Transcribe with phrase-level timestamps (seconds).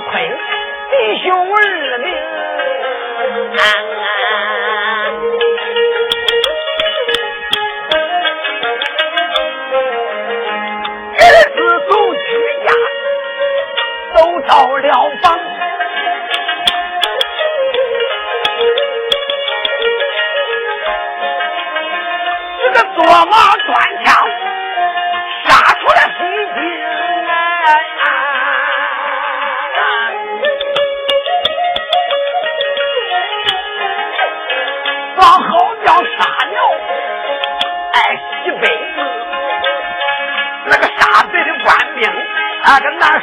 [0.00, 0.22] 快、
[0.90, 2.08] 弟兄二名。
[3.56, 4.19] 儿
[42.70, 43.19] 那个拿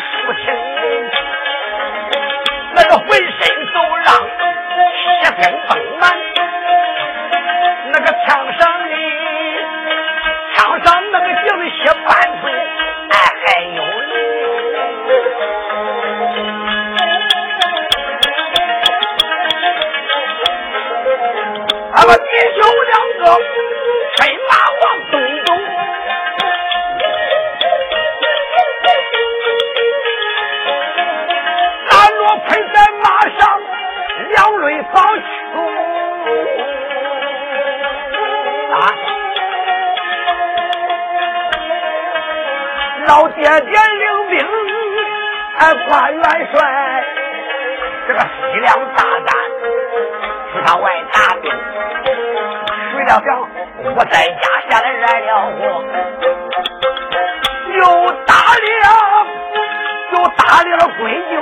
[60.58, 61.38] 打了了闺舅，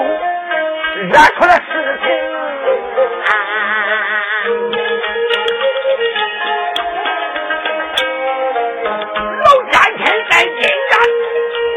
[1.03, 1.71] 惹出了事
[2.03, 2.05] 情。
[9.39, 10.59] 老奸臣在金
[10.89, 10.93] 山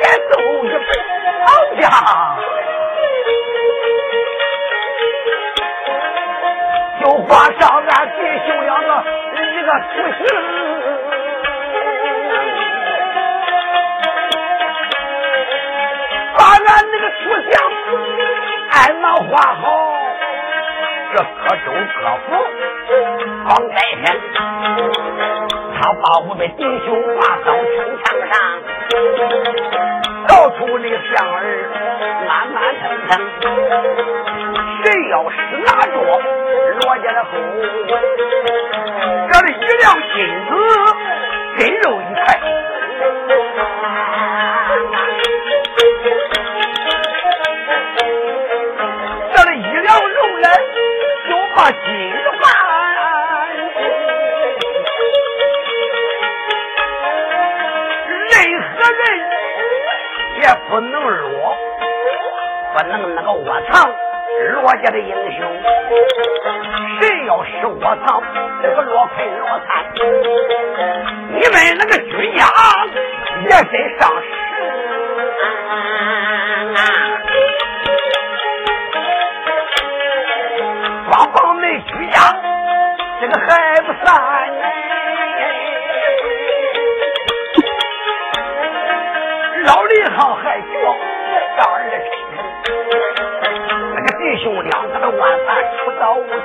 [0.02, 0.32] 也奏
[0.64, 0.82] 一本，
[1.80, 1.84] 家，
[7.00, 8.90] 就画上俺弟兄两个
[9.36, 10.26] 一个图形。
[16.68, 17.20] 俺那个塑
[17.50, 17.52] 像
[18.70, 19.64] 按毛画好，
[21.14, 21.66] 这各州
[21.98, 22.28] 各府
[23.48, 24.04] 放在天，
[25.74, 26.86] 他把我们弟兄
[27.16, 27.66] 挂到城
[28.04, 28.32] 墙上，
[30.28, 31.36] 到处的响儿
[32.28, 33.10] 慢慢腾腾，
[34.84, 35.34] 谁要是
[35.64, 35.94] 拿着
[36.80, 37.30] 罗家的后，
[39.30, 40.16] 这里一两金
[40.46, 40.50] 子
[67.00, 68.22] 谁要是窝藏
[68.62, 69.84] 这个落魄落残，
[71.32, 72.44] 你们那个军家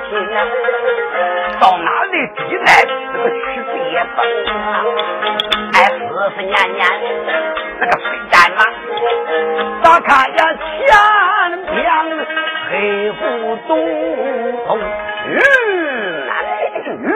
[0.04, 0.36] 到无亲啊，
[1.60, 2.66] 到哪里抵赖
[3.12, 3.34] 那个去
[3.90, 4.50] 别崩啊？
[5.72, 6.00] 哎，思
[6.36, 6.80] 思念念
[7.80, 8.60] 那个飞战马，
[9.82, 10.64] 咋看呀前
[11.66, 11.76] 边
[12.70, 12.72] 黑
[13.12, 13.22] 不
[13.66, 13.70] 咚
[14.66, 14.68] 咚，
[15.26, 15.36] 嗯，
[16.86, 17.08] 嗯，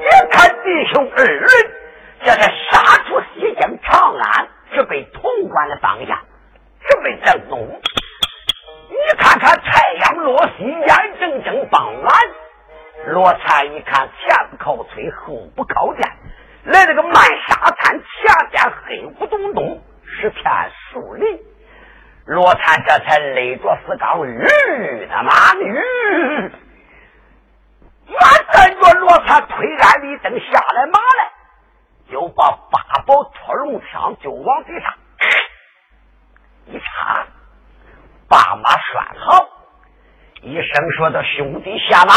[0.00, 0.34] 一看
[0.64, 1.42] 弟兄二人，
[2.22, 2.40] 这是
[2.70, 6.18] 杀出西京长安，准备潼关的方向，
[6.88, 7.80] 准备正东。
[11.26, 12.14] 眼睁睁傍晚。
[13.06, 16.08] 罗灿一看前不靠村，后不靠店，
[16.64, 20.44] 来了个漫沙滩，前边黑咕咚咚是片
[20.90, 21.40] 树林。
[22.26, 25.78] 罗灿这才勒着四缸驴的马驴，
[28.08, 31.30] 俺跟着罗灿推鞍立蹬下来马来，
[32.10, 34.92] 就把八宝托龙枪就往地上
[36.66, 37.26] 一插，
[38.28, 39.48] 把马拴好，
[40.46, 42.14] 一声说的兄弟下马。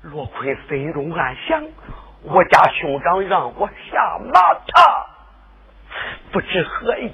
[0.00, 1.62] 罗坤心中暗想：
[2.22, 5.06] 我家兄长让我下马，他
[6.32, 7.12] 不知何意。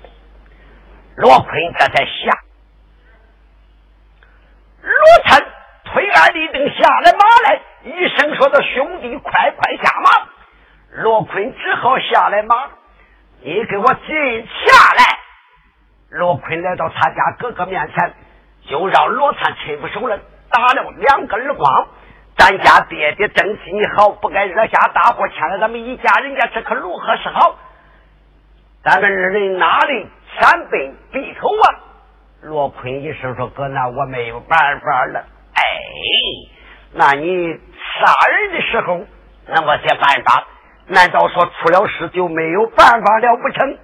[1.16, 2.38] 罗坤这才下，
[4.81, 4.93] 罗
[5.26, 5.44] 灿
[5.87, 7.19] 推鞍立蹬下来马
[7.49, 11.02] 来，一声说的兄弟快快下马。
[11.02, 12.70] 罗坤只好下来马，
[13.40, 15.19] 你给我进下来。
[16.11, 18.14] 罗坤来到他家哥哥面前，
[18.69, 20.19] 就让罗灿亲不手了，
[20.50, 21.88] 打了两个耳光。
[22.37, 27.56] 咱家爹爹正气你好，不该惹下大祸，欠了咱们一家人家，这可如何是好？
[28.85, 30.06] 咱们二人哪里
[30.38, 31.67] 前辈低头啊？
[32.43, 35.25] 罗坤一声说：“哥，那我没有办法了。”
[35.59, 35.62] 哎，
[36.93, 39.05] 那你杀人的时候
[39.49, 40.47] 那么些办法？
[40.87, 43.79] 难道说出了事就没有办法了不成？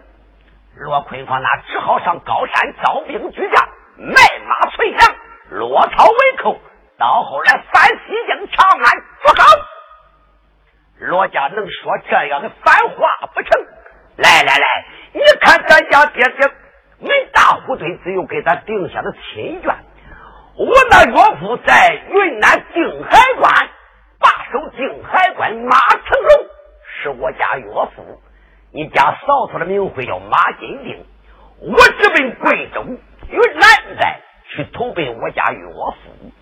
[0.77, 4.15] 罗坤说：“那只好上高山招兵举将，卖
[4.47, 5.17] 马存粮，
[5.51, 6.59] 落草为寇。”
[6.97, 9.45] 到后来，反西京长安不好，
[11.01, 13.67] 罗家能说这样的反话不成？
[14.17, 16.49] 来来来，你看咱家爹爹
[17.01, 19.75] 没大虎队，只有给他定下的亲眷。
[20.57, 23.53] 我那岳父在云南定海关
[24.21, 26.47] 把守定海关，马成龙
[26.87, 28.23] 是我家岳父。
[28.73, 31.05] 你家嫂子的名讳叫马金定，
[31.61, 32.85] 我直奔贵州
[33.31, 36.33] 云南寨去投奔我家岳父。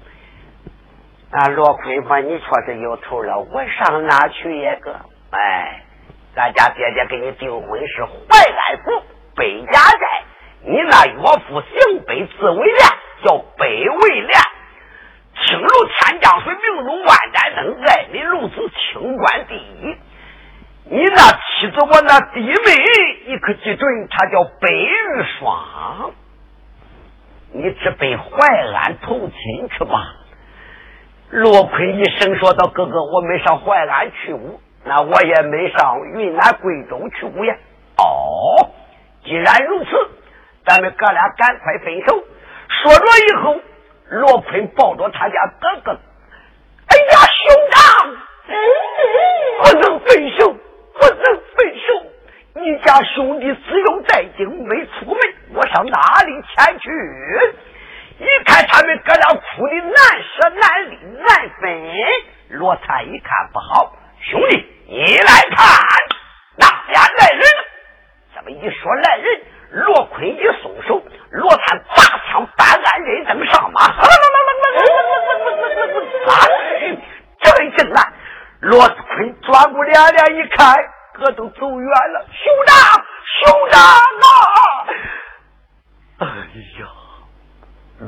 [1.31, 4.95] 啊，罗坤说：“你确实有头了，我上哪去也个？
[5.31, 5.83] 哎，
[6.37, 9.03] 咱家爹爹给你订婚是淮安府
[9.35, 10.25] 北家寨，
[10.63, 11.19] 你那岳
[11.49, 12.79] 父姓北字为廉，
[13.25, 14.31] 叫北魏廉，
[15.47, 19.97] 青如天降水，明如万盏灯，爱民如子，清官第一。
[20.85, 22.55] 你那妻子，我那弟妹，
[23.27, 26.13] 你可记准，她叫北玉霜。
[27.53, 30.17] 你只奔淮安投亲去吧。”
[31.31, 37.57] 罗坤一声说道：“哥哥，我没上淮安去武，那我也没上云南贵州去武呀。
[37.97, 38.71] 哦，
[39.25, 39.91] 既然如此，
[40.67, 42.23] 咱们哥俩赶快分手。”
[42.83, 43.61] 说着以后，
[44.11, 45.93] 罗坤抱着他家哥哥
[46.89, 48.11] ：“哎呀，兄长，
[49.63, 52.07] 不能分手，不能分手！
[52.55, 55.19] 你家兄弟自幼在京，没出门，
[55.73, 56.91] 我上哪里前去？”
[58.21, 61.27] 一看他们哥俩哭的难舍难离难
[61.61, 61.91] 分，
[62.51, 65.67] 罗灿一看不好，兄弟你来看，
[66.57, 67.43] 那俩来人。
[68.35, 71.95] 这么一说来人，罗坤一松手，罗灿拔
[72.29, 73.81] 枪搬鞍人登上马，
[77.41, 78.13] 这一阵来，
[78.61, 80.77] 罗坤转过脸脸一看，
[81.15, 83.05] 哥都走远了，兄长
[83.41, 83.81] 兄长
[84.21, 84.29] 啊！
[86.19, 86.27] 哎
[86.79, 86.87] 呀！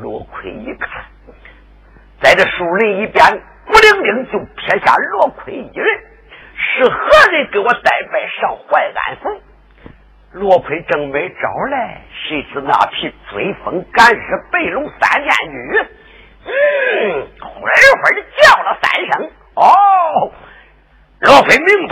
[0.03, 1.05] 罗坤一看，
[2.35, 3.25] 在这树林一边，
[3.65, 5.87] 孤零零就撇下罗奎一人，
[6.57, 9.41] 是何人给我带拜上淮安府？
[10.33, 14.19] 罗奎正没招来，谁知那匹追风赶日
[14.51, 15.79] 白龙三件驹，
[16.47, 16.53] 嗯，
[17.41, 17.71] 会
[18.03, 19.31] 会的叫了三声。
[19.55, 20.33] 哦，
[21.21, 21.84] 罗奎明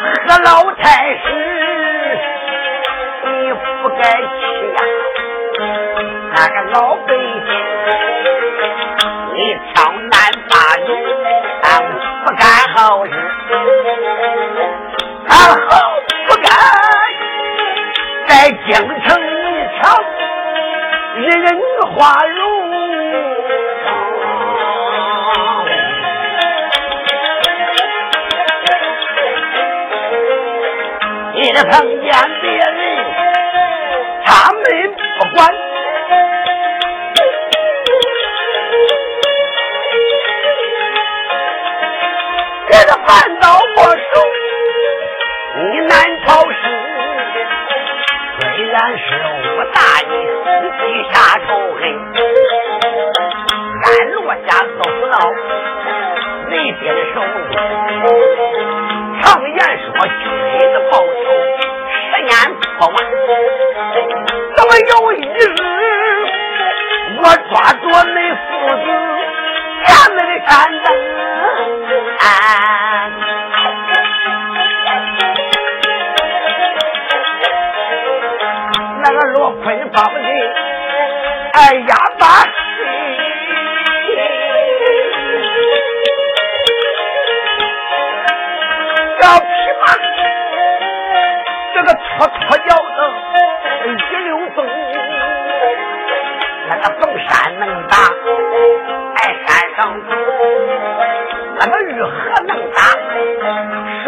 [0.00, 0.82] 和老太
[1.14, 1.24] 师
[3.24, 4.28] 你不该欺
[4.74, 4.78] 压
[6.34, 7.50] 那个老百姓
[9.34, 9.38] 你
[9.74, 9.74] 抢
[10.08, 10.88] 男霸女
[12.24, 12.42] 不干
[12.74, 13.10] 好事
[31.64, 32.70] 碰见别人，
[34.24, 34.62] 他们
[35.18, 35.50] 不管。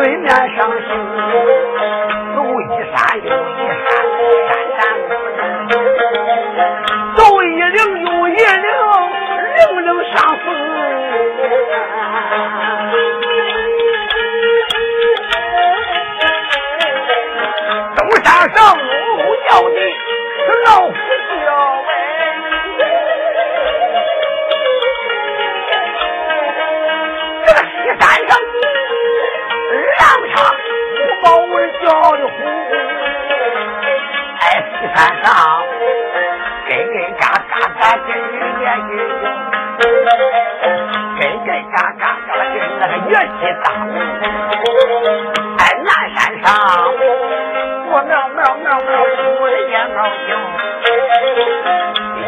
[0.03, 0.82] 水面上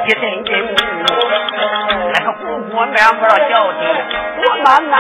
[0.07, 0.75] 一阵阵，
[2.13, 3.81] 那个姑姑面不让叫的，
[4.37, 4.95] 我满满。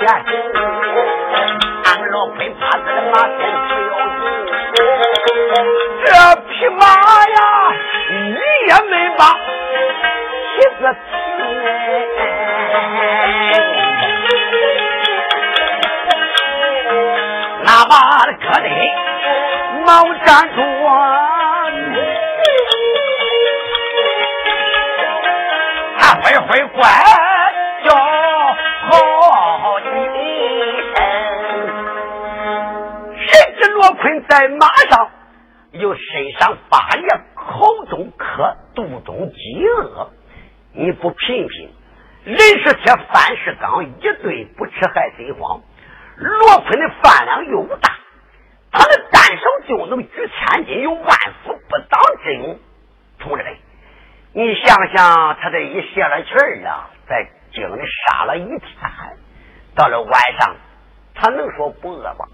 [0.00, 0.35] Yeah.
[55.76, 58.58] 一泄了气儿啊，在井里杀了一天，
[59.74, 60.56] 到了晚上，
[61.14, 62.24] 他能说不饿吗？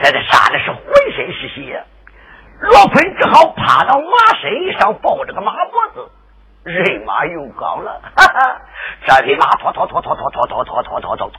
[0.00, 0.84] 在这杀的是浑
[1.16, 1.84] 身是血，
[2.60, 6.10] 罗坤只好趴到马身上，抱着个马脖子，
[6.62, 8.60] 人马又高了，哈哈，
[9.04, 11.32] 这匹马拖拖拖拖拖拖拖拖拖拖拖，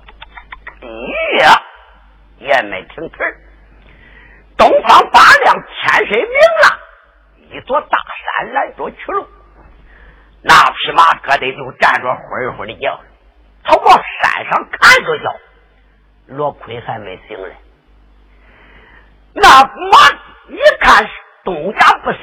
[1.39, 1.61] 呀，
[2.39, 3.37] 也没停气儿。
[4.57, 7.97] 东方八亮，天神明了，一座大
[8.35, 9.25] 山拦着去路，
[10.41, 12.99] 那匹马搁得就站着灰灰的叫，
[13.63, 13.85] 他往
[14.21, 15.35] 山上看着叫，
[16.27, 17.55] 罗坤还没醒来。
[19.33, 19.97] 那马
[20.47, 21.07] 一看
[21.43, 22.21] 东家不行，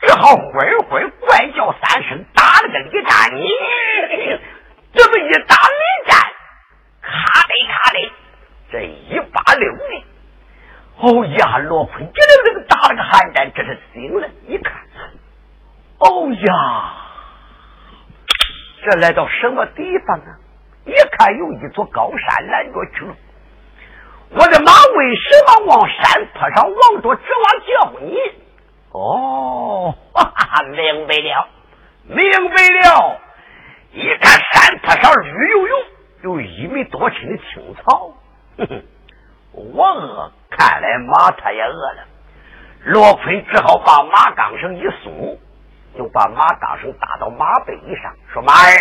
[0.00, 3.34] 只好灰灰怪叫三声，打了个离战。
[3.34, 3.48] 你
[4.94, 6.20] 这么一打离战，
[7.00, 8.12] 咔的咔的，
[8.70, 10.04] 这一把六的，
[10.98, 14.28] 哦呀，罗坤这个这个打了个寒战，这是醒了。
[14.46, 14.81] 一看，
[16.04, 16.94] 哦呀，
[18.84, 20.38] 这来到什么地方啊？
[20.84, 23.14] 一看有一座高山拦着去了。
[24.30, 28.18] 我的马为什么往山坡上望着，指望叫你？
[28.90, 31.48] 哦，哈哈，明白了，
[32.08, 33.20] 明白了。
[33.92, 35.76] 一看山坡上绿油油，
[36.22, 38.12] 有一米多深的青草。
[38.58, 38.82] 哼哼，
[39.52, 42.04] 我饿，看来马他也饿了。
[42.84, 45.38] 罗坤只好把马钢绳一松，
[45.96, 48.72] 就把马钢绳搭到马背上，说：“马儿，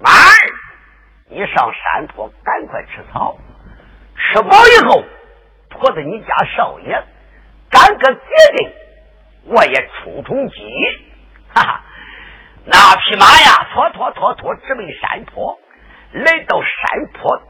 [0.00, 0.52] 马儿，
[1.28, 3.36] 你上山坡，赶快吃草。”
[4.14, 5.04] 吃饱以后，
[5.68, 7.04] 驮着你家少爷
[7.70, 8.20] 赶个节
[8.56, 8.72] 定，
[9.46, 10.56] 我也充充饥。
[11.52, 11.80] 哈哈，
[12.64, 15.58] 那匹马呀，拖拖拖拖直奔山坡，
[16.12, 17.42] 来到山坡，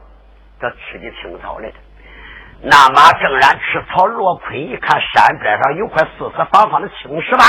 [0.59, 1.75] 这吃的青草来的。
[2.63, 7.45] 那马正然吃草，罗坤一看山边上有块四四方方的青石板，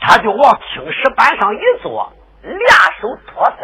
[0.00, 2.58] 他就往青石板上一坐，俩
[3.00, 3.60] 手托腮。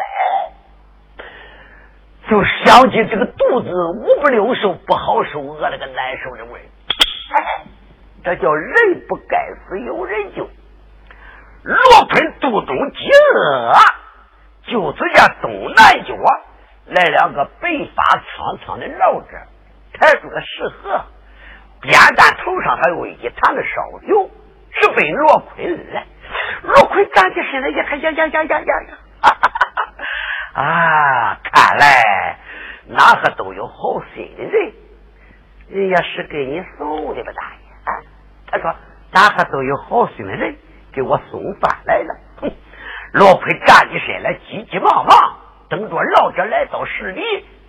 [2.30, 6.64] 就想起这个肚子五不六受不好受，饿了个难受的味儿。
[8.24, 10.48] 这叫人不该死有人救。
[11.64, 11.76] 罗
[12.08, 13.72] 坤肚中饥饿，
[14.68, 16.14] 就只见东南角
[16.86, 19.28] 来两个白发苍苍的老者，
[19.92, 21.04] 抬出个食盒，
[21.80, 24.30] 扁担头上还有一坛子烧酒，
[24.72, 26.06] 直奔罗坤来。
[26.62, 28.98] 罗坤站起身来，呀呀呀呀呀呀呀！
[29.20, 29.58] 哈哈哈
[30.54, 32.38] 哈啊，看来
[32.88, 34.72] 哪个都有好心的人，
[35.68, 37.90] 人家是给你送的吧，大爷啊？
[38.50, 38.74] 他说
[39.12, 40.56] 哪个都有好心的人
[40.92, 42.14] 给我送饭来了。
[42.40, 42.52] 哼，
[43.12, 47.22] 罗坤站起身来，急急忙忙等着老者来到市里，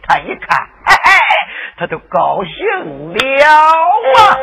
[0.07, 1.11] 他一看，嘿嘿，
[1.77, 4.37] 他都高兴了啊。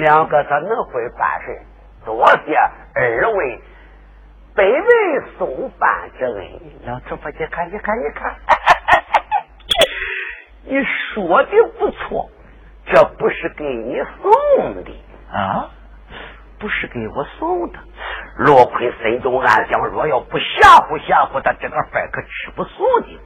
[0.00, 1.62] 两个咋能会办事？
[2.04, 2.54] 多谢
[2.94, 3.60] 二位
[4.54, 6.60] 北魏送饭之恩。
[6.84, 8.36] 老头子，你看，你看，你看，
[10.64, 12.30] 你说的不错，
[12.84, 14.92] 这不是给你送的
[15.32, 15.70] 啊，
[16.58, 17.78] 不是给我送的。
[18.36, 23.18] 罗坤心中暗想：若要不吓唬吓唬他，这个饭可吃不素的。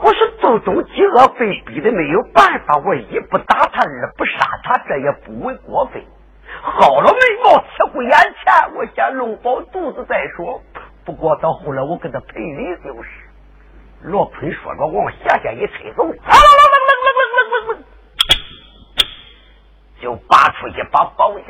[0.00, 6.00] 我是祖宗饥饿被逼的没有办法，我一不打他，二不杀他，这也不为过分。
[6.62, 10.62] 好了眉毛，切乎眼前，我先弄饱肚子再说。
[11.04, 13.08] 不过到后来，我给他赔礼就是。
[14.02, 16.06] 罗坤说着，往下下一推走，
[20.00, 21.46] 就拔出一把宝剑。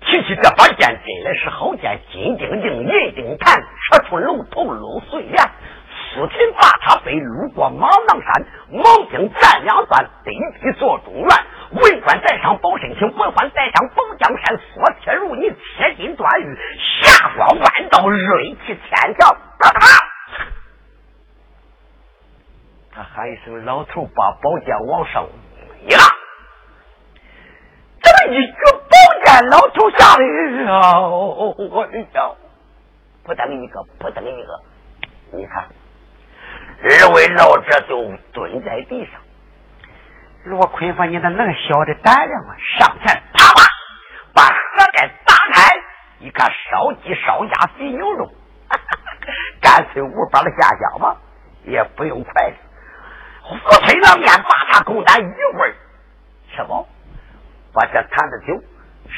[0.00, 5.36] 提起这把剑，真的是好剑，金钉钉，银钉弹，扯出龙头露碎脸。
[6.14, 11.28] 苏秦把他飞，路过马囊山，毛兵战两段，对地做中原。
[11.72, 14.58] 文官在上保身情，文官在上保江山。
[14.58, 16.58] 缩铁如泥，铁金断玉，
[17.02, 19.34] 霞光万道，锐气千条。
[22.94, 25.26] 他喊一声：“老头，把宝剑往上
[25.86, 26.04] 一拉。”
[28.02, 28.52] 这么一举
[28.90, 30.22] 宝剑，老头吓得
[31.70, 32.36] 我的脚，
[33.24, 34.60] 扑腾一个，扑腾一个，
[35.32, 35.70] 你看。
[36.84, 39.20] 二位老者就蹲在地上。
[40.44, 43.62] 罗坤说：“你的那么小的胆量啊？”上前啪啪
[44.34, 45.76] 把盒盖打开，
[46.18, 48.28] 一看烧鸡、烧鸭、肥牛肉，
[49.62, 51.16] 干脆无法的下香嘛，
[51.64, 52.56] 也不用筷子，
[53.42, 55.74] 火腿那面把它勾蛋一会儿
[56.50, 56.84] 吃饱，
[57.72, 58.60] 把这坛子酒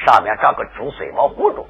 [0.05, 1.67] 上面找个竹碎毛糊住。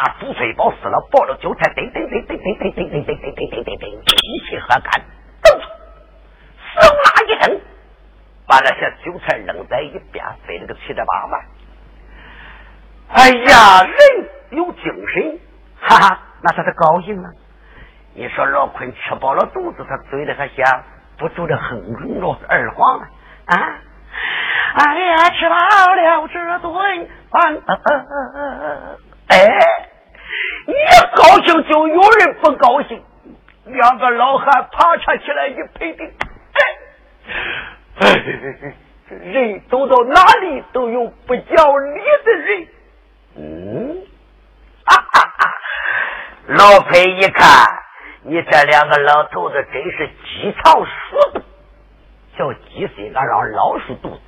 [0.00, 3.84] 把猪碎包死了，抱着韭菜，噔噔噔噔噔噔噔噔噔噔噔噔噔，
[4.22, 5.02] 一气喝干，
[5.42, 5.58] 噔，
[6.76, 7.60] 嗖啦一声，
[8.46, 11.44] 把那些韭菜扔在一边，飞了个七折八万。
[13.08, 13.96] 哎呀，人
[14.50, 15.40] 有精神，
[15.80, 17.30] 哈哈，那他的高兴啊！
[18.14, 20.84] 你说老坤吃饱了肚子，他嘴里还想
[21.18, 23.06] 不住的哼哼着二黄呢
[23.46, 23.80] 啊！
[24.74, 27.60] 哎呀，吃饱了这顿饭，
[29.28, 29.48] 哎。
[30.66, 30.72] 一
[31.16, 33.02] 高兴就有人不高兴，
[33.64, 36.12] 两个老汉爬叉起来一配顶，
[38.00, 38.12] 哎，
[39.08, 42.66] 人走到哪里都有不讲理的人。
[43.36, 44.02] 嗯，
[44.84, 45.50] 哈哈哈！
[46.48, 47.46] 老裴一看，
[48.24, 51.40] 你这两个老头子真是鸡肠鼠肚，
[52.36, 54.20] 叫鸡心敢让老鼠肚子。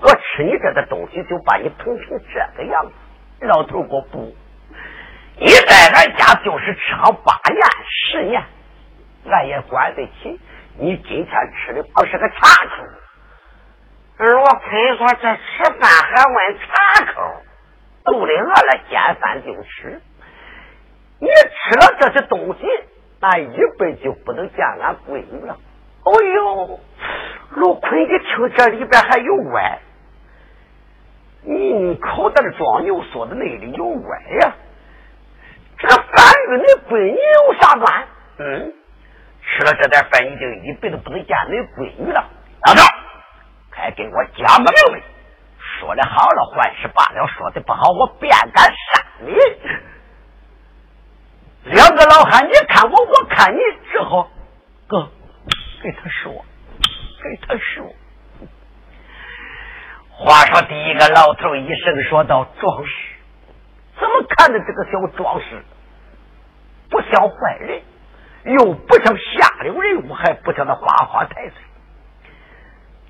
[0.00, 2.92] 我吃你这个东西，就把你疼成这个样子。
[3.40, 4.34] 老头我不。
[5.38, 8.42] 你在俺家就是吃上八年十年，
[9.30, 10.40] 俺也管得起。
[10.78, 12.84] 你今天吃的不是个茶口，
[14.18, 17.42] 而我坤说这吃饭还问茶口，
[18.04, 20.00] 肚里饿了见饭就吃。
[21.18, 22.66] 你吃了这些东西，
[23.20, 25.58] 那一辈就不能见俺闺女了。
[26.04, 26.80] 哦呦，
[27.56, 29.78] 陆坤一听这里边还有歪，
[31.46, 34.52] 你口袋装牛说的那里有歪呀？
[35.78, 38.08] 这个饭与你闺女有啥关？
[38.38, 38.72] 嗯，
[39.42, 42.28] 吃了这点饭，你就一辈子不能见你闺女了。
[42.66, 42.80] 老头，
[43.70, 45.04] 快给我讲个明白！
[45.78, 49.32] 说的好了，坏事罢了；说的不好，我便敢杀你。
[51.70, 53.58] 两个老汉，你看我，我看你，
[53.92, 54.28] 只好
[54.88, 55.08] 哥
[55.82, 56.44] 给他说，
[57.22, 57.86] 给他说。
[60.18, 62.90] 话说，第一个老头一声说道：“壮士。”
[64.00, 65.62] 怎么看着这个小壮士
[66.90, 67.82] 不像坏人，
[68.44, 71.52] 又不像下流人物，还不像那花花太岁？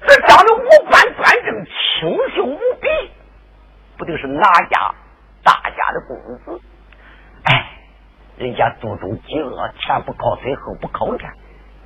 [0.01, 2.89] 这长得五官端正、清秀无比，
[3.97, 4.95] 不定是哪家
[5.45, 6.61] 大家的公子？
[7.45, 7.71] 哎，
[8.37, 11.33] 人家肚中饥饿，前不靠嘴，后不靠脸，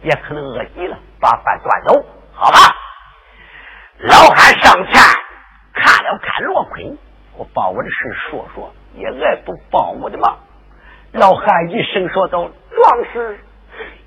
[0.03, 2.59] 也可能饿急了，把饭端走，好吧？
[4.03, 5.03] 老汉上前
[5.75, 6.97] 看了看罗坤，
[7.37, 7.97] 我把我的事
[8.31, 8.73] 说说。
[8.93, 10.37] 也爱不帮我的忙，
[11.13, 13.39] 老汉一声说道：“壮士，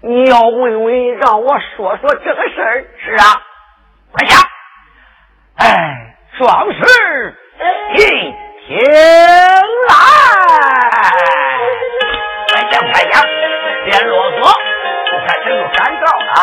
[0.01, 3.41] 你要问问，让我说说这个事儿。”是啊，
[4.11, 4.41] 快讲。
[5.55, 7.33] 哎，壮士，
[7.93, 7.97] 一
[8.67, 8.77] 听
[9.87, 9.95] 来，
[12.49, 13.23] 快讲快讲，
[13.85, 14.53] 别啰嗦，
[15.25, 16.33] 开始有闪告了。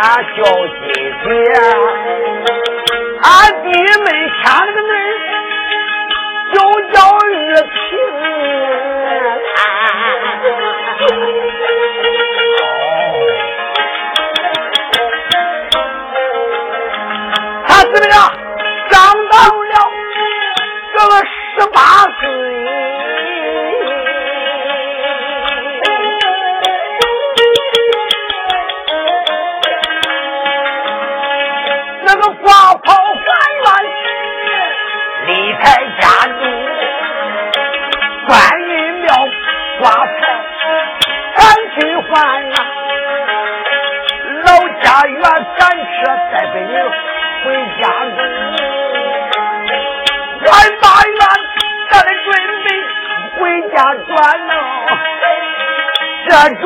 [0.00, 0.44] 俺叫
[0.86, 0.92] 姐
[1.24, 1.28] 姐
[3.20, 3.66] 俺弟
[4.04, 4.06] 妹
[4.44, 4.46] 想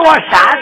[0.03, 0.62] 座山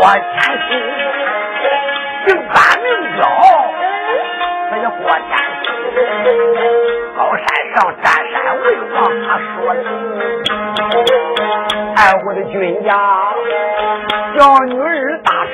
[0.00, 0.24] 过天
[0.66, 0.70] 星，
[2.24, 3.20] 行班名叫
[4.70, 5.68] 那叫过天星，
[7.14, 8.96] 高山上占山为王，
[9.28, 9.78] 他说的。
[11.96, 12.88] 哎，我的军家
[14.38, 15.52] 叫女儿打车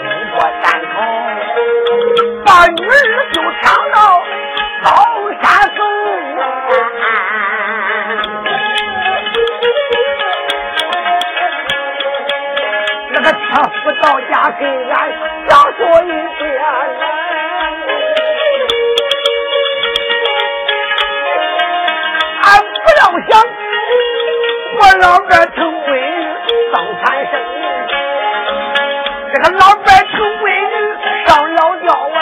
[0.00, 0.94] 经过山口，
[2.46, 2.94] 把女儿
[3.32, 3.74] 就抢
[13.56, 14.94] 那个车夫到家给俺
[15.48, 16.14] 讲说一遍，
[22.42, 23.32] 俺不要想。
[24.78, 26.20] 我老伴成闺女
[26.70, 27.32] 生产生，
[29.32, 30.74] 这个老伴成闺女
[31.26, 32.18] 上老吊啊，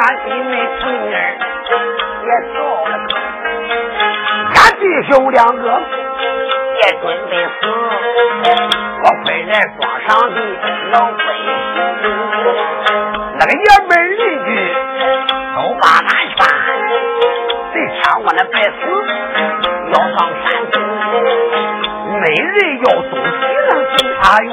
[0.00, 2.90] 俺弟妹成女也跳了坑，
[4.52, 5.64] 俺弟兄两个
[6.82, 7.60] 也准备死，
[9.02, 10.36] 我回来装上的
[10.92, 11.46] 老百姓，
[13.38, 14.48] 那个爷们邻居
[15.56, 16.38] 都把俺劝，
[17.72, 18.70] 谁抢我那白死？
[19.92, 20.74] 要上山去，
[22.08, 23.38] 没人要东西
[23.68, 24.48] 能给他用。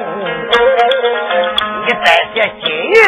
[1.86, 3.00] 你带些金银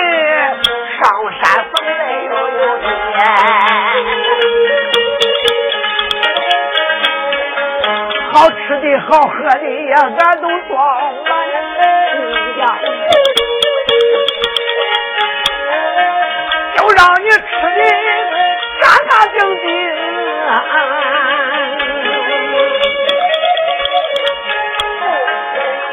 [9.09, 10.77] 好喝的呀，俺都装
[11.25, 11.29] 满
[12.59, 12.63] 呀，
[16.75, 17.37] 就让你吃
[17.75, 17.81] 的
[18.79, 19.65] 干干净净。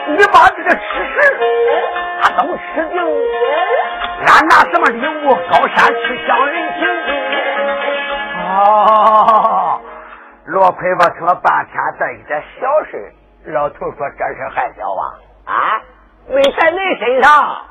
[0.09, 0.79] 你把这个吃
[1.17, 1.25] 食，
[2.21, 2.97] 他都吃净。
[4.27, 5.27] 俺拿什么礼物？
[5.51, 6.81] 高山吃乡人情。
[8.59, 9.56] 哦，
[10.47, 13.13] 罗奎我，听了半天，这一点小事，
[13.47, 15.03] 老头说这事还小啊？
[15.47, 15.83] 啊，
[16.29, 17.67] 没在你身上。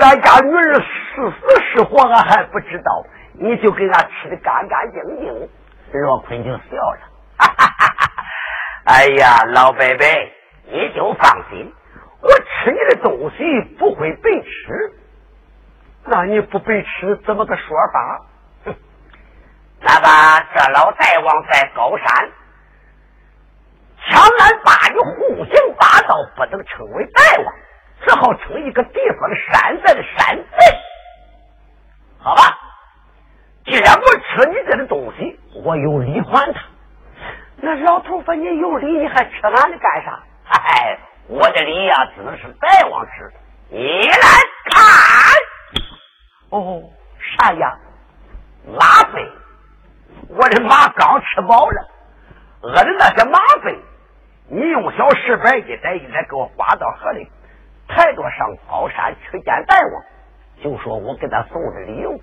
[0.00, 3.04] 俺家女儿是死是活，俺还不知道。
[3.34, 5.48] 你就给俺吃的干干净净。
[5.92, 7.00] 罗坤就笑了，
[7.38, 8.24] 哈哈哈哈
[8.86, 10.06] 哎呀，老伯伯，
[10.66, 11.72] 你就放心，
[12.20, 14.92] 我吃你的东西不会白吃。
[16.04, 18.20] 那你不白吃，怎么个说法？
[19.80, 22.06] 那个这老大王在高山，
[24.06, 27.54] 枪案把你胡行霸道，不能称为大王，
[28.04, 30.78] 只好称一个地方的山寨的山贼。
[32.18, 32.58] 好吧，
[33.64, 36.60] 既然我吃你这的东西，我有理还他。
[37.62, 43.32] 那老头说：“你有理，你还吃俺的干啥？”哎，我的理呀，只能是大王吃。
[43.68, 44.26] 你来
[44.64, 45.34] 看。
[46.50, 46.82] 哦，
[47.38, 47.78] 啥呀？
[48.66, 49.30] 马粪！
[50.32, 51.88] 我的马刚吃饱了，
[52.62, 53.76] 饿的那些马粪，
[54.48, 57.28] 你用小石板一袋一袋给我刮到河里，
[57.88, 60.02] 抬着上高山去见大王，
[60.62, 62.20] 就说我给他送的礼物。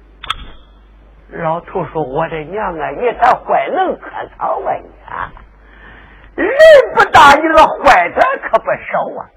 [1.29, 4.89] 老头说：“我的娘啊，你还坏能可操啊你！
[5.11, 5.29] 啊！
[6.37, 6.49] 人
[6.95, 9.27] 不大，你这个坏的可不少啊！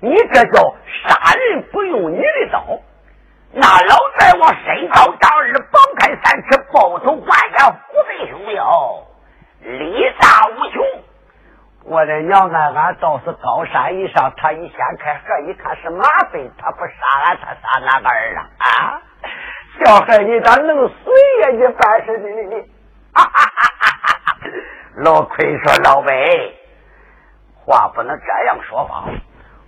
[0.00, 2.64] 你这叫杀人不用你的刀。”
[3.52, 7.58] 那老在我身高丈二，放开三尺，抱头换眼，
[7.88, 9.04] 虎背熊腰，
[9.60, 10.84] 力大无穷。
[11.86, 16.92] 我的娘啊，俺倒是高山以上，他一掀开盒，一看是马粪，他不杀
[17.24, 18.48] 俺，他杀哪个儿啊？
[18.58, 19.02] 啊！
[19.84, 21.48] 小孩，你咋能随呀？
[21.50, 22.54] 你办事的你，
[23.12, 24.38] 哈哈哈哈哈！
[24.98, 26.12] 老奎说：“老白，
[27.56, 29.04] 话不能这样说话，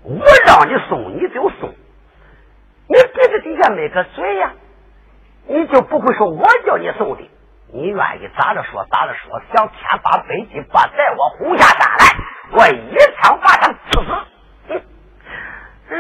[0.05, 0.15] 我
[0.47, 1.69] 让你送你就送。”
[2.89, 4.53] 你鼻子底下没个嘴呀？
[5.49, 7.31] 你就不会说我叫你送的？
[7.73, 9.41] 你愿意咋着说咋着说？
[9.53, 12.05] 想天发飞机把带我轰下山来，
[12.53, 14.83] 我一枪把他刺死。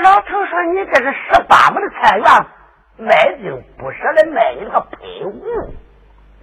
[0.02, 2.26] 老头说：“你这是十八亩的菜园，
[2.98, 5.74] 卖精不舍得卖你个喷雾，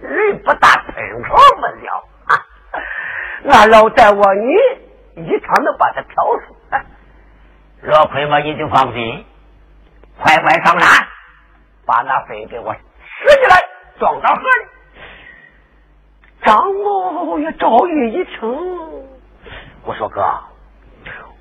[0.00, 2.04] 人不大喷床不了。
[3.50, 6.54] 俺老大我你一枪能把他挑死。
[7.82, 9.26] 若亏嘛，你就放心。”
[10.20, 11.06] 快快上山，
[11.84, 12.74] 把那粪给我
[13.24, 13.56] 拾起来，
[13.98, 14.66] 装到盒里。
[16.42, 18.38] 张某也赵玉一听，
[19.82, 20.20] 我说哥，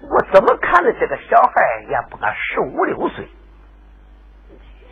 [0.02, 3.26] 我怎么看着这个小孩也不过十五六岁，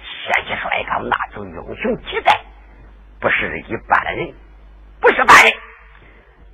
[0.04, 2.38] 血气帅刚，那种英雄气概，
[3.22, 4.34] 不是一般的人，
[5.00, 5.54] 不是凡人。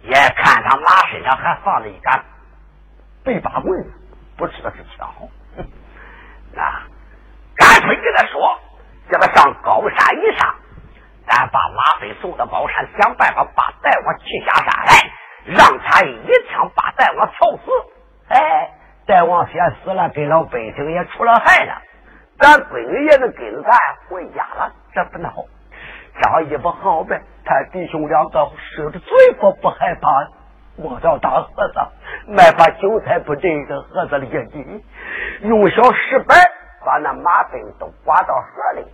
[0.03, 2.23] 也看他马身上还放着一杆
[3.23, 3.91] 背把棍子，
[4.37, 5.11] 不知道是枪。
[6.53, 6.83] 那。
[7.59, 8.59] 干脆跟他说，
[9.09, 10.53] 叫他上高山一上，
[11.25, 14.91] 咱把马匪送到高山，想办法把大王气下山来，
[15.45, 17.71] 让他一枪把大王挑死。
[18.29, 18.69] 哎，
[19.05, 21.81] 大王先死了，给老百姓也出了害了，
[22.39, 23.71] 咱闺女也能跟着咱
[24.09, 25.45] 回家了，这不孬。
[26.21, 30.09] 张一不好呗，他弟兄两个守着嘴巴不害怕，
[30.75, 31.79] 摸到大盒子，
[32.27, 34.83] 买把韭菜不这个盒子里进，
[35.43, 36.37] 用小石板。
[36.85, 38.85] 把那马粪都刮到河里，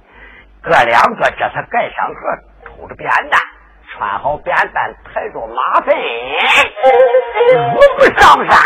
[0.64, 2.16] 哥两个这才盖上盒，
[2.66, 3.38] 抽着扁担，
[3.92, 5.94] 穿好扁担，抬着马粪，
[7.76, 8.58] 我不上山。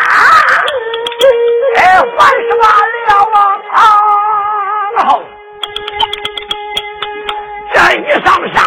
[1.75, 3.35] 哎，还是把了王
[3.73, 3.75] 堂。
[7.73, 8.57] 这一上山，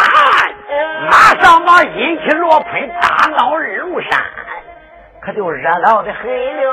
[1.09, 2.69] 马上把阴气罗喷，
[3.01, 4.11] 大闹二龙山，
[5.23, 6.67] 可就热闹的很了。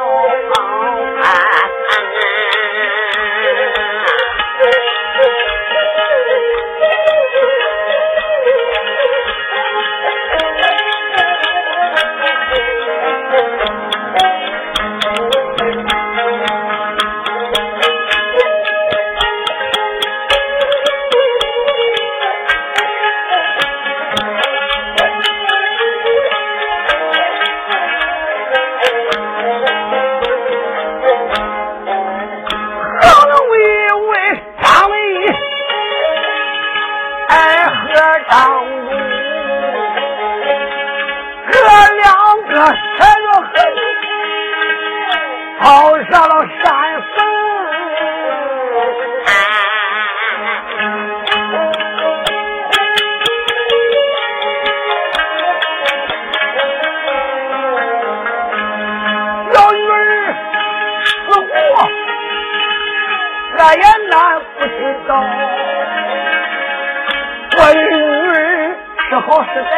[69.28, 69.72] 好实在，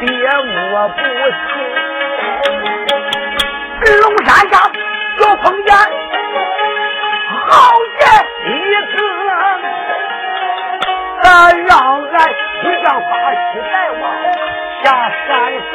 [0.00, 1.48] 别我不信。
[4.00, 4.54] 龙山下
[5.18, 5.70] 有风言，
[7.46, 7.46] 好
[8.00, 8.02] 言
[8.44, 8.50] 一
[8.90, 8.94] 字，
[11.22, 11.26] 咱
[11.64, 12.14] 让俺
[12.64, 14.02] 一样八尺带往
[14.82, 14.84] 下
[15.28, 15.28] 山
[15.70, 15.72] 坟。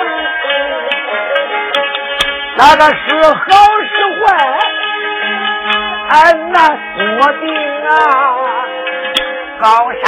[2.57, 3.39] 那个是好
[3.87, 4.21] 是坏，
[6.09, 6.13] 俺
[6.51, 6.59] 难
[6.93, 6.99] 说
[7.39, 7.43] 定
[7.87, 7.89] 啊。
[9.61, 10.03] 高山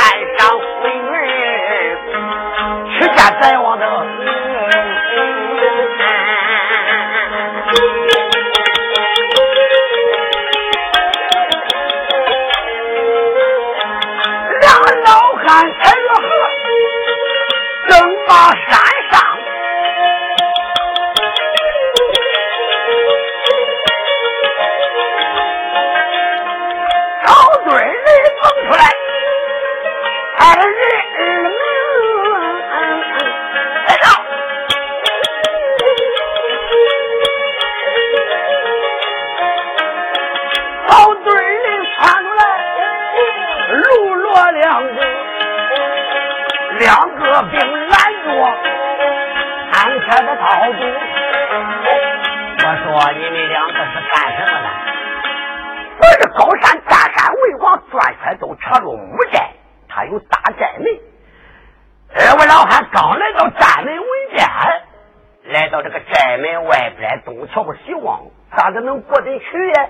[68.73, 69.89] 个能过得去呀？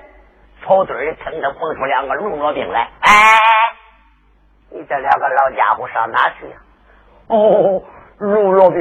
[0.66, 3.12] 草堆里腾腾蹦出两个龙罗兵来，哎，
[4.70, 6.56] 你这两个老家伙上哪去呀？
[7.28, 7.84] 哦，
[8.18, 8.80] 龙罗兵，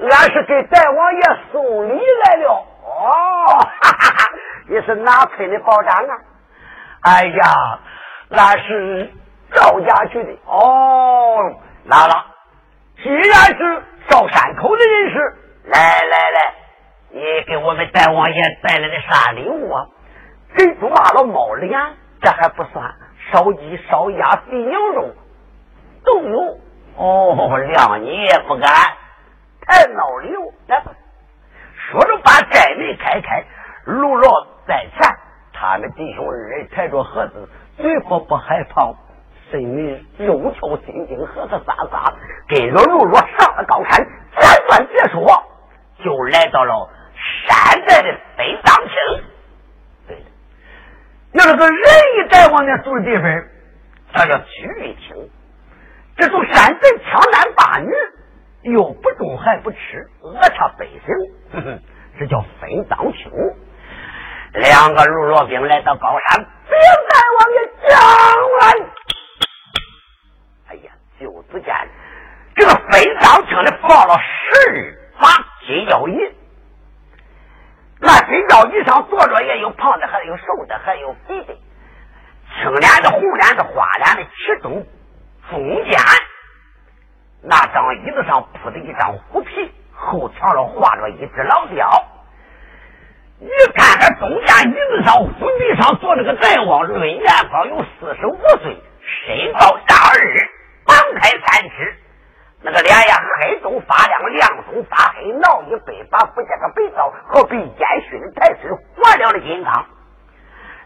[0.00, 2.64] 俺是给大王爷送礼来了。
[2.84, 4.28] 哦，哈哈哈，
[4.68, 6.16] 你是哪村的保长啊？
[7.00, 7.80] 哎呀，
[8.30, 9.10] 俺是
[9.52, 10.32] 赵家去的。
[10.46, 11.38] 哦，
[11.88, 12.22] 姥姥，
[13.02, 15.34] 既然是赵山口的人士，
[15.64, 16.54] 来来来，
[17.16, 19.86] 你给我们大王爷带来的啥礼物啊？
[20.54, 21.72] 珍珠麻了猫脸，
[22.20, 22.94] 这还不算，
[23.32, 25.14] 烧鸡、烧鸭、肥牛肉
[26.04, 26.58] 都有。
[26.96, 27.34] 哦，
[27.72, 28.70] 谅你也不敢
[29.62, 30.52] 太闹了。
[30.66, 30.92] 来吧，
[31.74, 33.42] 说着把寨门开开，
[33.86, 35.16] 路罗在前，
[35.54, 37.48] 他们弟兄二人抬着盒子，
[37.78, 38.92] 嘴巴不害怕，
[39.50, 42.12] 心里肉跳心惊，呵呵撒撒，
[42.46, 44.06] 跟着路罗上了高山，
[44.38, 45.24] 简短别说，
[46.04, 46.90] 就来到了
[47.46, 48.94] 山寨的北当厅。
[50.08, 50.24] 对了，
[51.32, 51.78] 要是个人
[52.18, 53.24] 一带往那住的地方，
[54.12, 55.30] 他叫曲玉厅。
[56.16, 57.92] 这种山贼强男霸女，
[58.72, 61.00] 又不忠还不吃，讹他百姓，
[61.52, 61.82] 哼哼，
[62.18, 63.30] 这叫分赃厅。
[64.54, 67.56] 两个路罗兵来到高山，别再往爷
[67.88, 68.90] 讲了。
[70.68, 71.74] 哎呀，就只见
[72.54, 75.28] 这个分赃厅里放了十把
[75.66, 76.34] 金腰椅，
[77.98, 81.54] 那金腰椅上坐着也有胖的，还有瘦的，还有肥的，
[82.54, 84.86] 青脸的、红脸的、花脸的，其中
[85.50, 85.98] 中间
[87.42, 91.90] 那张椅子上铺着一张虎皮，后墙上画着一只老雕。
[93.38, 95.28] 你看看中间椅子上虎
[95.58, 100.16] 皮上坐着个大王，论年方有四十五岁，身高大二，
[100.86, 101.96] 膀开三尺，
[102.62, 109.84] 那个脸呀黑中发亮，亮中发黑，脑一白把不见个白皂，好比烟熏的台水，活了的金刚。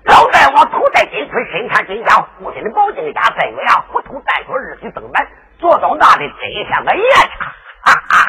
[0.03, 5.25] 老大王头戴金盔，身穿金甲，父亲的宝镜甲在月牙，虎头带角，日须登板，
[5.59, 7.53] 坐到那里真像个爷哈
[7.85, 8.27] 哈哈！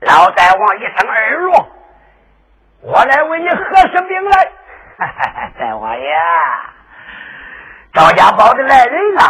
[0.00, 1.68] 老大王一声二罗，
[2.82, 4.52] 我来为你何什兵来？
[4.96, 6.16] 哈哈，大王爷，
[7.92, 9.22] 赵家宝的来人呐！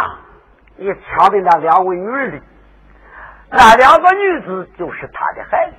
[0.77, 2.39] 你抢的那两位女儿的，
[3.49, 5.75] 那两个女子就是他的孩子，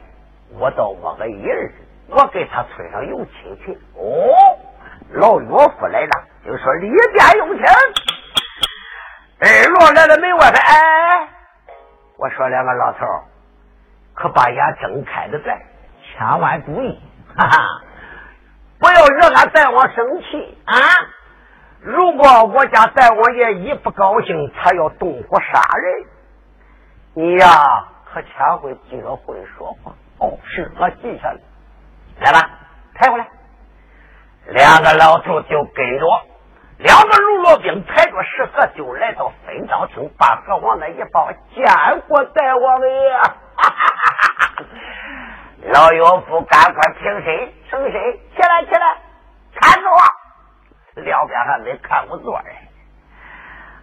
[0.58, 1.72] 我倒我个一儿，
[2.08, 4.58] 我给他村上有亲戚哦。
[5.10, 7.64] 老岳父来了，就说里边有请。
[9.40, 11.28] 二罗来了门外边，哎，
[12.16, 12.98] 我说两个老头
[14.14, 15.60] 可把眼睁开的在，
[16.02, 16.98] 千万注意，
[17.36, 17.82] 哈哈，
[18.78, 20.74] 不要惹俺大王生气啊！
[21.84, 26.04] 如果我家大王爷一不高兴，他要动火杀人，
[27.14, 29.92] 你呀可千会记着会说话。
[30.18, 31.40] 哦，是我记下来。
[32.20, 32.48] 来吧，
[32.94, 33.26] 抬过来。
[34.46, 36.06] 两个老头就跟着
[36.78, 41.64] 两个路罗兵，抬着石盒就来到分赃厅，把盒往那一抱，见
[42.06, 43.20] 过大王爷。
[45.72, 47.92] 老岳父，赶快平身，升身，
[48.36, 48.96] 起来，起来，
[49.54, 49.98] 看着我。
[51.02, 52.56] 两边还没看过座嘞。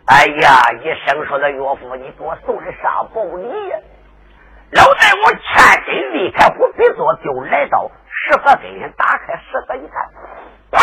[0.07, 3.78] 哎呀，一生说的岳父，你给我送的啥宝礼呀？
[4.72, 10.07] 老太我欠身离开虎皮座，就来到石盒跟前，打开石盒一看。
[10.72, 10.80] 哇！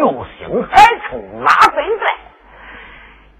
[0.00, 2.14] 又腥还臭，哪分在？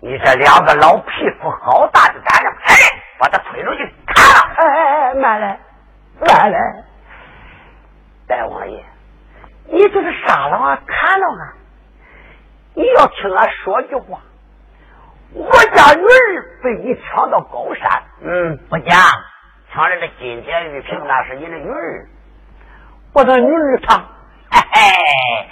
[0.01, 2.53] 你这两个老匹夫，好大的胆量！
[2.64, 2.74] 哎，
[3.18, 4.55] 把他推出去砍了！
[4.57, 5.59] 哎哎哎，慢，来！
[8.26, 8.84] 大王爷，
[9.66, 11.55] 你就是杀了俺，砍了俺，
[12.74, 14.21] 你要听俺说句话。
[15.35, 18.97] 我家女儿被你抢到高山，嗯，不假，
[19.73, 22.07] 抢来的金典玉瓶，那是你的女儿。
[23.15, 23.97] 我的女儿她，
[24.51, 25.49] 嘿嘿，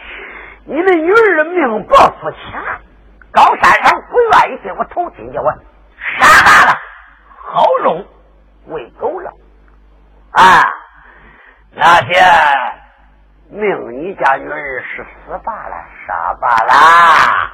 [0.66, 2.62] 你的女儿命薄肤浅，
[3.32, 5.50] 高山上不愿意给我投亲家，我
[6.18, 6.78] 杀大了，
[7.42, 8.04] 好肉
[8.66, 9.30] 喂狗了。
[10.32, 10.62] 啊，
[11.72, 12.22] 那些
[13.48, 17.49] 命你家女儿是死罢了，杀罢了。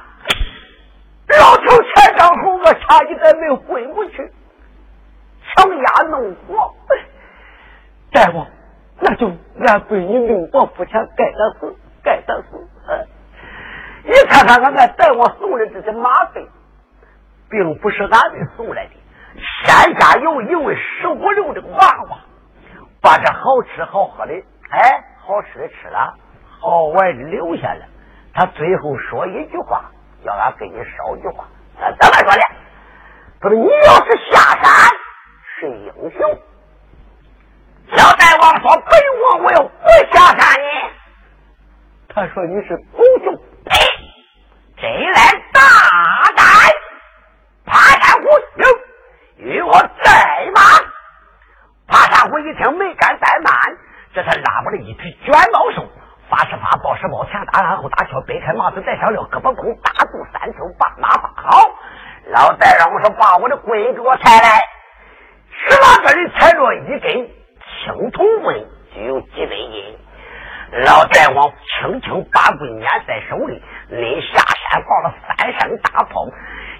[1.67, 4.31] 老头前上后，我差一点没昏过去，
[5.43, 6.73] 强压怒火。
[8.11, 8.45] 大夫，
[9.01, 9.27] 那就
[9.65, 12.67] 俺闺女命薄不浅，该得死，该得死。
[14.03, 16.47] 你看看俺俺大王送的这些马费，
[17.49, 18.93] 并不是俺们送来的。
[19.65, 22.17] 山下有一位十五六的娃娃，
[23.01, 24.33] 把这好吃好喝的，
[24.71, 26.13] 哎，好吃的吃了，
[26.59, 27.85] 好玩的留下了。
[28.33, 29.91] 他最后说一句话。
[30.25, 31.45] 叫俺给你捎句话，
[31.79, 32.41] 他怎么说的？
[33.39, 34.65] 他说：“你要是下山
[35.59, 36.19] 是英雄。”
[37.95, 38.91] 小大王说：“本
[39.23, 40.67] 王我要不下山呢。”
[42.09, 43.75] 他说：“你是狗熊。”呸！
[44.79, 45.19] 真来
[45.53, 45.61] 大
[46.35, 46.45] 胆！
[47.65, 48.27] 爬山虎，
[49.37, 49.73] 与我
[50.03, 50.61] 再马。
[51.87, 53.53] 爬山虎一听没敢怠慢，
[54.13, 55.87] 这才拉过来一匹卷毛兽。
[56.29, 61.69] 发是发，报是报，前打鞍后打桥，背开马子带上料，胳膊弓，大肚三头，把马放好。
[62.27, 64.61] 老大让我说把我的棍给我抬来，
[65.51, 67.29] 十拉这里踩着一根
[67.85, 69.97] 青铜棍，就有几百斤。
[70.83, 76.25] 老大王轻轻把棍捻在手里，拎下山放了三声大炮，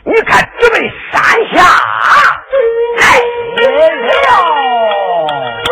[0.03, 1.21] 你看直奔山
[1.53, 1.63] 下
[2.97, 3.17] 来
[5.55, 5.66] 了。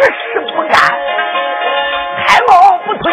[0.00, 0.80] 一事不干
[2.24, 3.12] 开瑁不退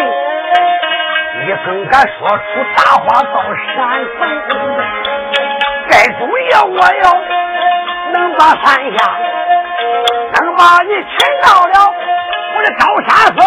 [1.40, 2.42] 你怎敢说出
[2.74, 3.22] 大话。
[3.22, 3.76] 到山
[4.18, 4.20] 峰
[5.88, 7.04] 这主意我要
[8.12, 8.66] 能把山
[8.96, 8.98] 下
[10.32, 11.08] 能把你擒
[11.42, 11.76] 到了
[12.56, 13.38] 我的招山峰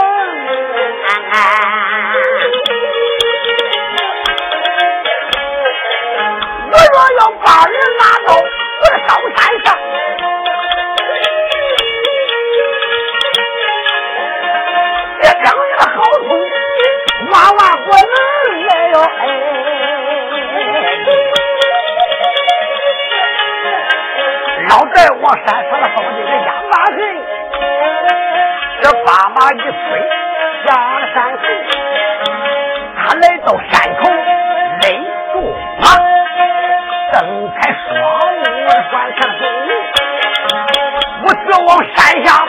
[6.72, 8.30] 我若要把人拉到
[25.38, 27.02] 山上的风吹的压马人。
[28.82, 29.70] 这八马一吹
[30.66, 31.40] 下了山后
[32.98, 34.10] 他来到山口
[34.82, 34.84] 勒
[35.32, 35.84] 住马
[37.12, 37.92] 睁开双
[38.38, 38.42] 目
[38.90, 39.34] 观看了
[41.24, 42.44] 我直往山下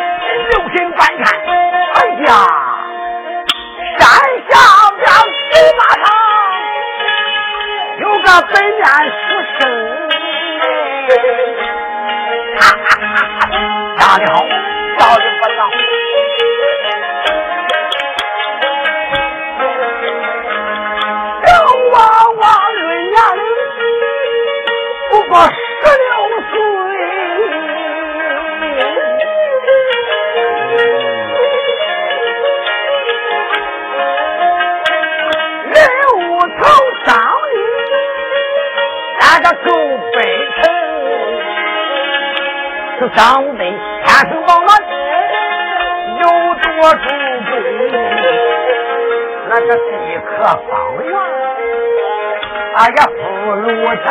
[43.11, 43.65] 张飞
[44.05, 44.71] 天生王满，
[46.19, 46.25] 有
[46.55, 47.05] 多出
[47.51, 47.53] 贵，
[49.49, 49.81] 那个地
[50.25, 50.71] 可方
[51.05, 51.11] 圆，
[52.77, 53.21] 哎呀，不
[53.55, 54.07] 如真。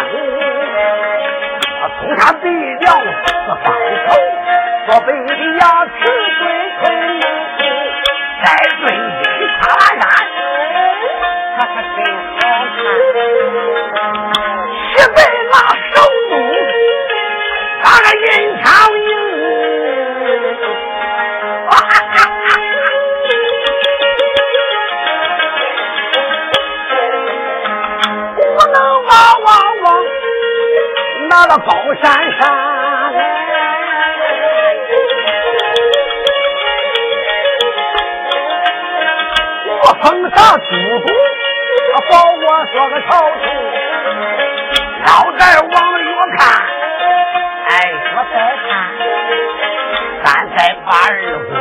[2.00, 2.46] 从他鼻
[2.80, 3.28] 梁四
[3.64, 3.66] 方
[4.08, 4.10] 头，
[4.88, 5.30] 左背的
[5.60, 5.90] 牙齿
[6.40, 6.42] 最
[6.80, 6.82] 聪
[7.18, 7.24] 明，
[8.44, 8.46] 再
[8.82, 10.02] 对一他山，
[11.58, 11.98] 他可真
[12.38, 12.40] 好
[13.94, 14.51] 看。
[31.32, 31.72] 到了高
[32.04, 32.42] 山上，
[39.82, 40.68] 我碰上猪
[41.00, 41.08] 猪，
[42.10, 43.08] 保我做个朝
[43.40, 43.48] 廷，
[45.06, 45.72] 老在往
[46.04, 46.40] 远看，
[47.70, 47.72] 哎，
[48.14, 48.36] 我再
[48.68, 48.70] 看，
[50.26, 50.28] 三
[50.58, 51.12] 在八二
[51.48, 51.56] 公，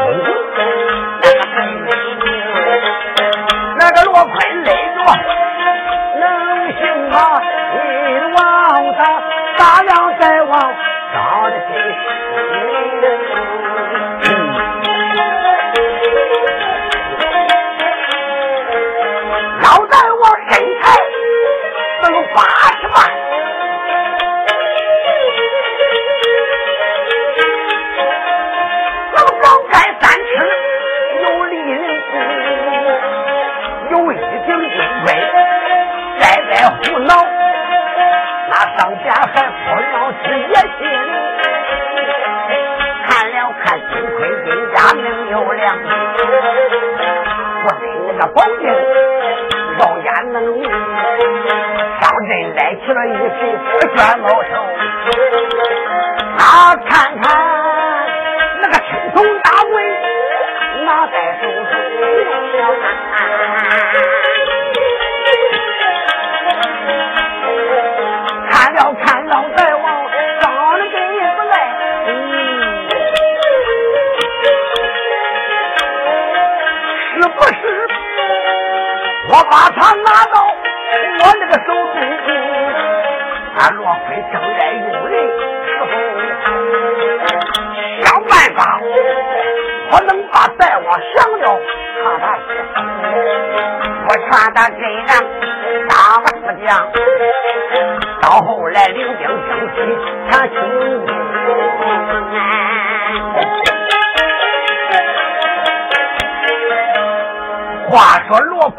[48.20, 48.62] 个宝剑
[49.78, 50.62] 老眼能明，
[52.00, 53.40] 上阵来起了一匹
[53.96, 54.59] 卷毛兽，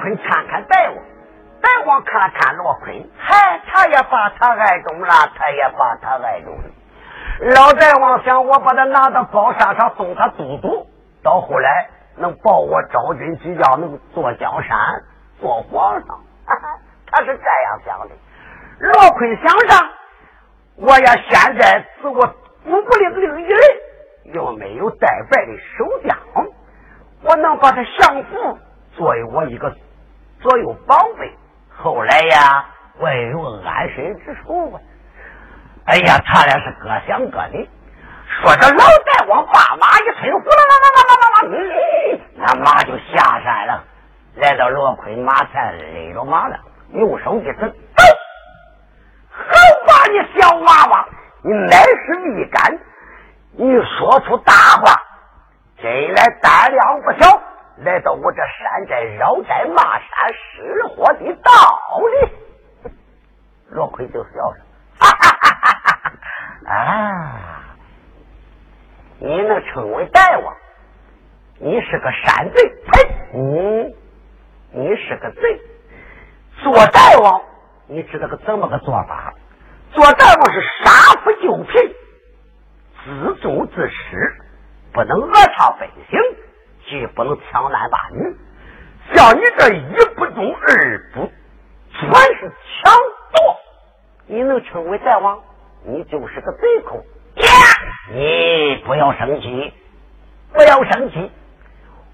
[0.01, 0.97] 坤看看大王，
[1.61, 6.63] 大王看看罗坤，嗨，他也把他爱中了，他也把他爱中了。
[7.55, 10.87] 老大王想，我把他拿到高山上送他都督，
[11.23, 14.77] 到后来能保我昭君之家，能坐江山，
[15.39, 16.19] 做皇上。
[17.13, 18.15] 他是这样想的。
[18.79, 19.89] 罗坤想上，
[20.77, 22.25] 我要现在是我
[22.63, 23.59] 孤孤零零一人，
[24.33, 26.17] 又没有带败的守将，
[27.23, 28.57] 我能把他降服，
[28.95, 29.71] 作为我一个
[30.41, 31.31] 左右宝贝。
[31.77, 32.65] 后来呀，
[32.99, 34.79] 我也有安身之处吧。
[35.85, 37.69] 哎呀，他俩是各想各的。
[38.41, 41.47] 说着，老大王把马一催，呼啦啦啦啦啦啦啦，
[42.35, 43.83] 那马就下山了，
[44.35, 46.57] 来到罗坤马前，勒着马了，
[46.93, 47.73] 用手一指。
[49.29, 49.41] 好
[49.85, 51.05] 吧，你小娃娃，
[51.43, 52.79] 你乃是力干，
[53.57, 53.65] 你
[53.97, 55.01] 说出大话，
[55.81, 57.41] 真来胆量不小，
[57.83, 61.51] 来到我这山寨绕寨骂山失火的道
[62.21, 62.91] 理。
[63.69, 64.57] 罗奎就笑了，
[64.99, 66.11] 哈哈哈哈哈
[66.65, 66.71] 哈！
[66.71, 67.75] 啊，
[69.17, 70.55] 你能称为大王，
[71.59, 73.09] 你是个山贼，呸！
[73.33, 73.95] 你
[74.73, 75.41] 你是个贼，
[76.61, 77.41] 做大王。
[77.87, 79.33] 你知道个怎么个做法？
[79.91, 81.95] 做大王是杀富救贫，
[83.03, 84.35] 自重自持，
[84.93, 86.19] 不能讹诈百姓，
[86.91, 88.35] 既不能强男霸女。
[89.13, 91.31] 像你这一不忠二不，
[91.93, 92.51] 全是
[92.83, 92.93] 强
[93.31, 93.57] 夺，
[94.27, 95.41] 你能称为大王？
[95.85, 97.01] 你就是个贼寇！
[98.11, 99.73] 你不要生气，
[100.51, 101.31] 不要生气，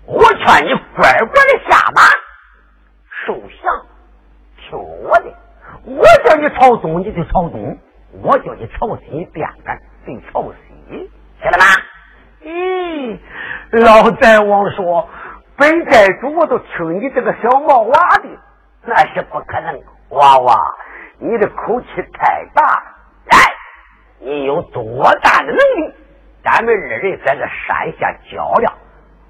[0.06, 2.02] 我劝你乖乖的下马
[3.26, 3.86] 受降，
[4.58, 5.34] 听我的。
[5.86, 7.76] 我叫你朝东，你就朝东；
[8.22, 11.10] 我叫你朝西，便干就朝西，
[11.44, 11.66] 晓得吗？
[12.44, 13.18] 咦，
[13.72, 15.08] 老大王说，
[15.58, 18.30] 本寨主我都听你这个小毛娃的，
[18.84, 19.82] 那是不可能。
[20.10, 20.56] 娃娃，
[21.20, 22.84] 你的口气太大了。
[23.30, 23.38] 哎，
[24.20, 25.94] 你有多大的能力？
[26.44, 28.74] 咱们二人在这山下较量，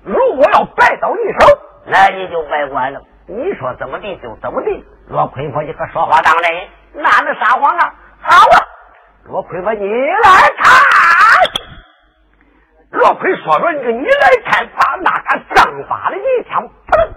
[0.03, 1.57] 如果要败到你手，
[1.87, 3.01] 那你就白管了。
[3.25, 4.85] 你说怎么地就怎么地。
[5.07, 6.53] 罗坤说：“你可说话当真，
[7.01, 8.61] 哪能撒谎啊？”好啊，
[9.23, 10.29] 罗坤说：“你来
[10.59, 10.69] 看。”
[12.91, 17.09] 罗坤说着：“你个你来看，把那个正发的一枪，砰，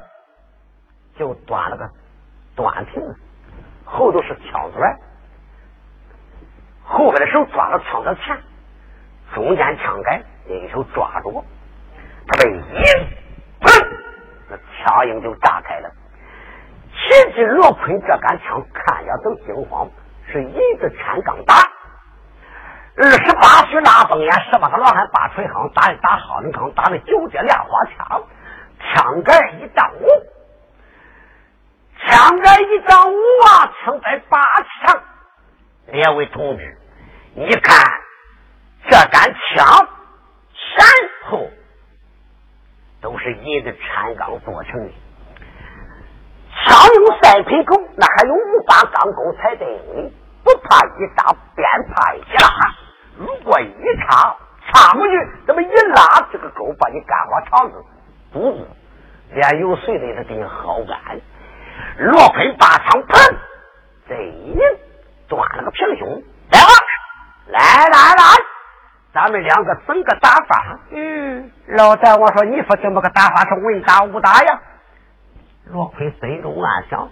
[1.16, 1.88] 就断了个
[2.56, 3.00] 断平，
[3.84, 4.82] 后头是枪嘴，
[6.82, 8.36] 后边的手抓着枪的前，
[9.32, 11.44] 中间枪杆一手抓住，
[12.26, 12.84] 他被一
[13.60, 13.96] 砰，
[14.48, 15.90] 那枪影就炸开了。
[16.92, 19.88] 其实罗坤这杆枪看着都惊慌，
[20.26, 21.54] 是一个铲钢打。
[23.02, 28.22] 二十八岁拉风烟，十八个老汉把锤夯打打好人刚打的九节莲花枪，
[28.78, 30.06] 枪杆一丈五，
[31.96, 35.02] 枪杆一张五啊，枪在八枪。
[35.86, 36.78] 两位同志，
[37.34, 37.86] 你看
[38.90, 39.88] 这杆枪
[40.52, 40.84] 前
[41.24, 41.48] 后
[43.00, 44.92] 都是银的铲钢做成的。
[46.52, 50.12] 枪用赛品口，那还有五把钢钩才对，
[50.44, 52.76] 不怕一扎，便怕一拉。
[53.20, 54.34] 如果一插
[54.72, 57.84] 插过去，这么一拉，这个钩把你干花肠子
[58.32, 58.66] 肚子，
[59.34, 61.20] 连有水的都给你薅干。
[61.98, 63.34] 罗坤把枪砰，
[64.08, 64.58] 这一
[65.28, 66.08] 断了个平胸。
[66.50, 66.72] 来吧，
[67.48, 68.22] 来来来，
[69.12, 70.78] 咱们两个整个打法。
[70.90, 74.60] 嗯，老大，我说你说怎么个打法是文打武打呀？
[75.66, 77.06] 罗坤心中暗想：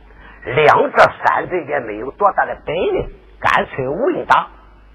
[0.45, 4.49] 两这山贼也没有多大的本领，干脆稳打，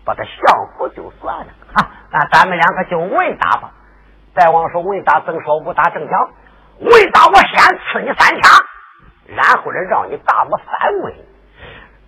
[0.05, 1.47] 把他降服就算了。
[1.75, 3.71] 哈，那咱们两个就稳打吧。
[4.33, 6.29] 大王说稳打，怎说武打正讲？
[6.79, 8.65] 稳打我先刺你三枪，
[9.27, 11.13] 然后呢让你打我三棍。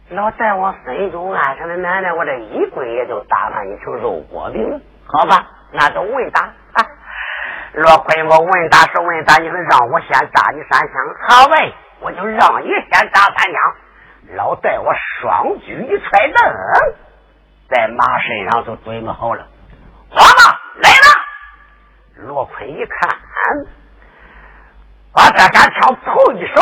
[0.10, 4.82] 老大王心中暗想的奶奶，我这一棍也就打上一成肉锅饼。
[5.06, 6.52] 好吧，那就稳打。
[7.74, 10.94] 罗坤，我问打是问打，你们让我先打你三枪，
[11.28, 14.36] 好呗，我就让你先打三枪。
[14.36, 17.05] 老戴，我双举一踹蹬，
[17.70, 19.48] 在马身上都准备好了。
[20.12, 22.28] 我嘛来了。
[22.28, 23.10] 罗坤一看，
[25.14, 26.62] 把这杆枪头一手，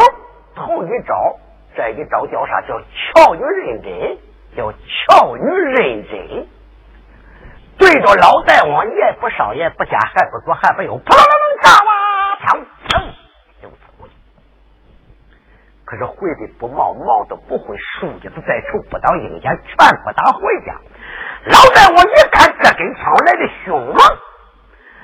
[0.56, 1.38] 头一招，
[1.76, 2.62] 这一招叫啥？
[2.62, 4.18] 叫巧女认真，
[4.56, 6.48] 叫巧女认真。
[7.78, 11.16] 对着老大王，也不上也不下，还不左还不右，砰
[11.62, 12.92] 砰，哇，枪砰
[13.62, 14.10] 就走了。
[15.94, 20.74] 可是回的不冒，冒的不会，数日子再愁，不到阴间，全不打回家。
[21.46, 23.98] 老大王一看这根枪来的凶猛，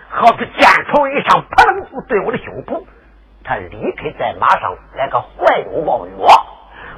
[0.09, 2.83] 好似箭头一上，砰就对我的胸脯。
[3.43, 6.13] 他立刻在马上来个怀中抱月，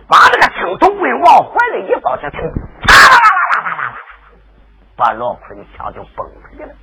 [0.07, 3.19] 把这个青头棍往怀里一抱，就听，啦啦啦
[3.51, 3.97] 啦啦啦啦。
[4.95, 6.73] 把罗坤的枪就崩出去了。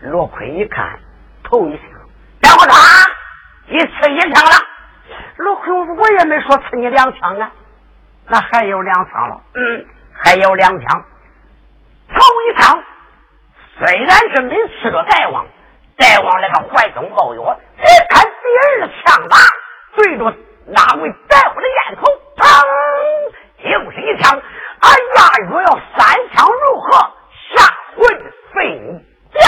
[0.00, 0.98] 罗坤一看，
[1.44, 1.86] 头一枪，
[2.40, 2.74] 两个他
[3.68, 4.69] 一次一枪了。
[5.36, 7.50] 陆坤，我也没说刺你两枪啊，
[8.28, 11.04] 那还有两枪了，嗯，还有两枪，
[12.08, 12.82] 头一枪
[13.78, 15.46] 虽然是没刺着大王，
[15.96, 19.36] 大王那个怀中抱药，一看第二枪吧
[19.96, 20.34] 对着
[20.66, 22.02] 那位大夫的咽喉，
[22.36, 22.42] 砰，
[23.70, 24.40] 又是一枪，
[24.80, 26.90] 哎呀，若要三枪如何，
[27.54, 27.64] 下
[27.96, 29.40] 魂飞解。